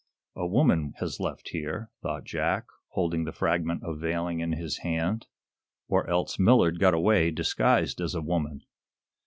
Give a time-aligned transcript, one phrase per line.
[0.35, 5.27] "A woman has left here," thought Jack, holding the fragment of veiling in his hand.
[5.87, 8.61] "Or else Millard got away disguised as a woman.